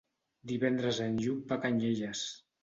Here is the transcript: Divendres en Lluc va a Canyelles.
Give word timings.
Divendres 0.51 1.01
en 1.05 1.19
Lluc 1.27 1.45
va 1.53 1.59
a 1.61 1.63
Canyelles. 1.67 2.25